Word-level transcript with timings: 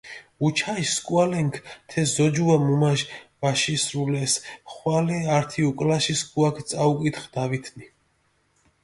უჩაში 0.45 0.85
სქუალენქ 0.95 1.53
თე 1.89 2.01
ზოჯუა 2.13 2.55
მუმაში 2.65 3.07
ვაშისრულეს, 3.41 4.33
ხვალე 4.73 5.19
ართი 5.37 5.59
უკულაში 5.69 6.13
სქუაქ 6.21 6.55
წაუკითხჷ 6.69 7.27
დავითნი. 7.35 7.85